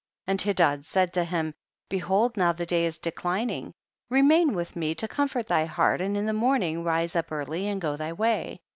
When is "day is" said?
2.65-2.97